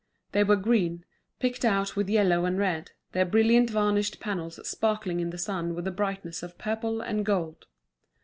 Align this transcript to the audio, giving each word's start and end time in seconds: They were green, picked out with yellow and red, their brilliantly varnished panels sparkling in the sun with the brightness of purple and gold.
They 0.31 0.43
were 0.43 0.55
green, 0.55 1.05
picked 1.37 1.63
out 1.63 1.95
with 1.95 2.09
yellow 2.09 2.43
and 2.45 2.57
red, 2.57 2.89
their 3.11 3.23
brilliantly 3.23 3.71
varnished 3.75 4.19
panels 4.19 4.59
sparkling 4.67 5.19
in 5.19 5.29
the 5.29 5.37
sun 5.37 5.75
with 5.75 5.85
the 5.85 5.91
brightness 5.91 6.41
of 6.41 6.57
purple 6.57 7.01
and 7.01 7.23
gold. 7.23 7.67